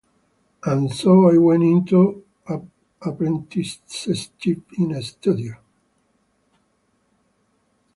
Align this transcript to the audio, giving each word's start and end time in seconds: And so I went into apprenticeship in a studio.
And 0.65 0.91
so 0.91 1.29
I 1.29 1.37
went 1.37 1.61
into 1.61 2.25
apprenticeship 3.01 4.63
in 4.79 4.93
a 4.93 5.01
studio. 5.03 5.57